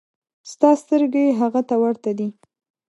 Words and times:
ستا 0.51 0.69
سترګې 0.81 1.25
هغه 1.39 1.61
ته 1.69 1.75
ورته 1.83 2.11
دي. 2.17 2.29